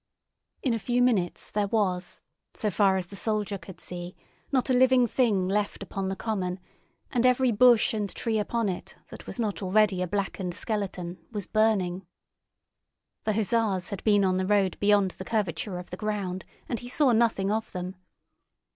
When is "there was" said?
1.51-2.23